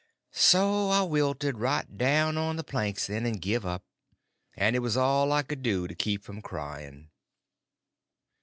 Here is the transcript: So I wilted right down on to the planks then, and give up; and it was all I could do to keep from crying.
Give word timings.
So 0.33 0.89
I 0.89 1.03
wilted 1.03 1.59
right 1.59 1.85
down 1.95 2.35
on 2.35 2.55
to 2.55 2.61
the 2.63 2.63
planks 2.63 3.05
then, 3.05 3.23
and 3.27 3.39
give 3.39 3.67
up; 3.67 3.83
and 4.57 4.75
it 4.75 4.79
was 4.79 4.97
all 4.97 5.31
I 5.31 5.43
could 5.43 5.61
do 5.61 5.87
to 5.87 5.93
keep 5.93 6.23
from 6.23 6.41
crying. 6.41 7.11